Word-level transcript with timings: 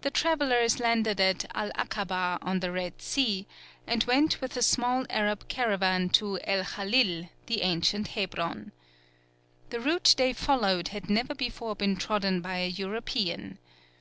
The 0.00 0.10
travellers 0.10 0.80
landed 0.80 1.20
at 1.20 1.44
El 1.54 1.70
Akabah 1.76 2.38
on 2.42 2.58
the 2.58 2.72
Red 2.72 3.00
Sea, 3.00 3.46
and 3.86 4.02
went 4.02 4.40
with 4.40 4.56
a 4.56 4.62
small 4.62 5.06
Arab 5.10 5.46
caravan 5.46 6.08
to 6.18 6.40
El 6.42 6.64
Khalil, 6.64 7.28
the 7.46 7.62
ancient 7.62 8.08
Hebron. 8.08 8.72
The 9.70 9.78
route 9.78 10.16
they 10.18 10.32
followed 10.32 10.88
had 10.88 11.08
never 11.08 11.36
before 11.36 11.76
been 11.76 11.94
trodden 11.94 12.40
by 12.40 12.56
a 12.58 12.66
European. 12.68 13.60